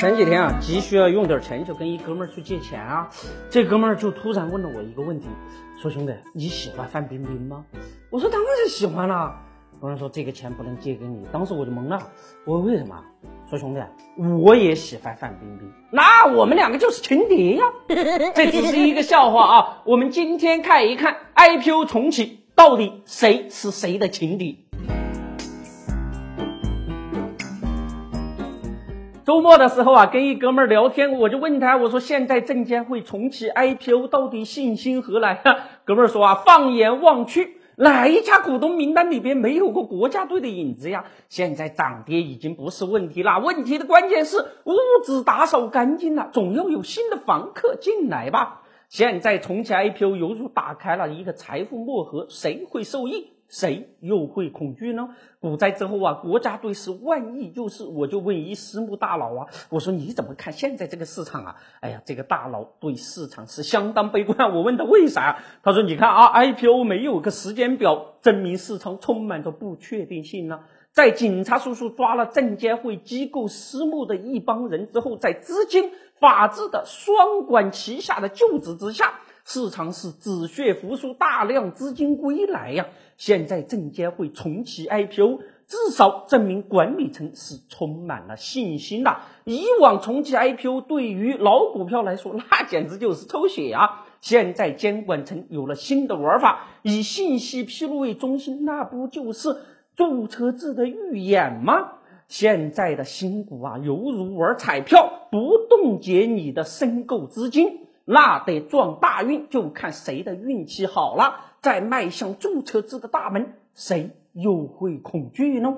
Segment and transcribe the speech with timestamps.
[0.00, 3.10] 前几天啊，急需要用点钱，就跟一哥们儿去借钱啊。
[3.50, 5.26] 这哥们儿就突然问了我一个问题，
[5.78, 7.66] 说：“兄弟，你喜欢范冰冰吗？”
[8.08, 9.42] 我说：“当然是喜欢啦。”
[9.78, 12.00] 哥们儿说：“这个钱不能借给你。”当时我就懵了，
[12.46, 13.04] 我说：“为什么？”
[13.50, 13.82] 说：“兄弟，
[14.42, 17.64] 我也喜欢范冰冰，那我们两个就是情敌呀。
[18.34, 19.82] ”这只是一个笑话啊。
[19.84, 24.64] 我们今天看一看 IPO 重启，到底谁是谁的情敌？
[29.30, 35.68] 周末的时候啊，跟一哥们儿聊天，我就问他，我说现在证监会重启 IPO，到底信心何来啊？
[35.86, 41.04] 哥们儿说啊，放眼望去，哪一家股东名单里边没有过国家队的影子呀？
[41.28, 48.62] 现在涨跌已经不是问题了，问题的关键是屋子打扫干净了，总要有新的房客进来吧？
[48.88, 53.28] 现在重启 IPO，犹如打开了一个财富墨盒，谁会受益？
[53.50, 55.10] 谁又会恐惧呢？
[55.40, 61.56] 股灾之后啊，国家队是万亿救市，我就问一私募大佬啊，我说你怎么看现在这个市场啊？
[61.80, 64.54] 哎呀，这个大佬对市场是相当悲观。
[64.54, 65.42] 我问他为啥？
[65.64, 70.60] 他说你看啊，IPO 没有个时间表，证明市场充满着不确定性呢。
[70.92, 79.20] 在警察叔叔抓了证监会机构私募的一帮人之后，在资金、法治的双管齐下的救治之下。
[79.44, 82.86] 市场是止血复苏，大量资金归来呀！
[83.16, 89.18] 现在证监会重启 IPO，至少证明管理层是充满了信心的。
[89.44, 94.06] 以往重启 IPO 对于老股票来说，那简直就是抽血啊！
[94.20, 99.56] 现在监管层有了新的玩法，以信息披露为中心，那不就是
[99.96, 101.92] 注册制的预演吗？
[102.28, 107.80] 现在的新股啊，犹如玩彩票，不冻结你的申购资金。
[108.04, 111.36] 那得撞大运，就看谁的运气好了。
[111.60, 115.74] 再迈向注册制的大门，谁又会恐惧呢？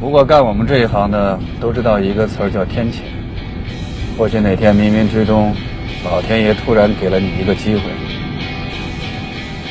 [0.00, 3.02] 不过干我们这一行的都知道一个词儿叫天谴。
[4.18, 5.54] 或许哪天冥冥之中，
[6.04, 7.82] 老天爷突然给了你一个机会。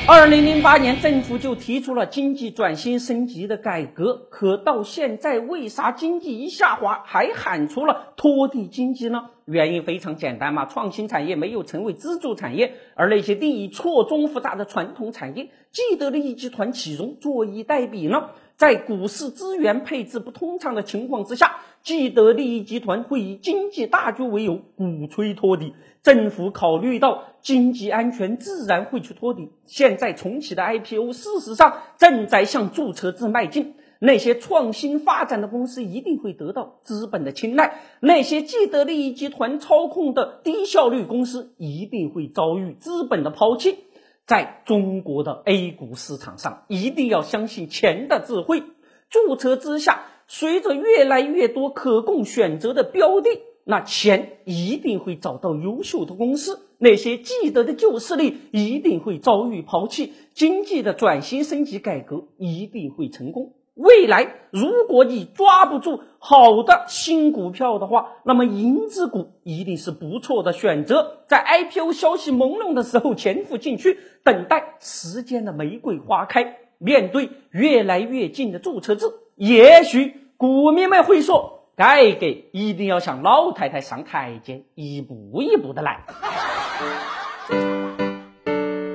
[0.07, 9.31] 二零零八年，政府就提出了经济转型升级的改革，可到现在，为啥经济一下滑，还喊出了拖地经济呢？
[9.45, 18.29] 原因非常简单嘛，创新产业没有成为支柱产业，而那些利益错综复杂的传统产业，既得利益集团岂容坐以待毙呢？
[18.57, 25.73] 在股市资源配置不通畅的情况之下，既得利益集团会以经济大局为由鼓吹托底，
[26.03, 29.49] 政府考虑到经济安全，自然会去托底。
[29.65, 33.75] 现在重启的 IPO，事实上正在向注册制迈进。
[33.97, 43.77] 那些创新发展的公司一定会得到资本的青睐，那些既得利益集团操控的低效率公司一定会遭遇资本的抛弃。
[44.25, 48.63] 在中国的 A 股市场上，一定要相信钱的智慧。
[49.09, 53.29] 注册之下，随着越来越多可供选择的标的，
[53.63, 56.61] 那钱一定会找到优秀的公司。
[56.77, 63.53] 那些既得的旧势力一定会遭遇抛弃，经济的转型升级改革一定会成功。
[63.75, 71.23] 未来，如果你抓不住好的新股票的话，那么银子股一定是不错的选择。
[71.27, 76.57] 在 IPO 消息朦胧的时候潜伏进去，等待时间的玫瑰花开。
[76.77, 86.05] 面对越来越近的注册制，也许股民们会说：“改革一定要像老太太上台阶，一步一步的来。”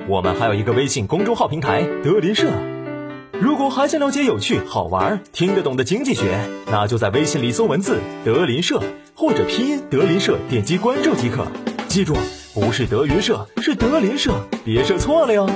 [0.09, 2.49] 我们还有一个微信公众号平台“德林社”。
[3.41, 8.79] 如果还想了解有趣、好玩、听得懂的经济学，那就在微信里搜文字“德林社”
[9.15, 11.43] 或者拼音“德林社”，点击关注即可。
[11.87, 12.15] 记住，
[12.53, 14.31] 不是德云社，是德林社，
[14.63, 15.49] 别设错了哟。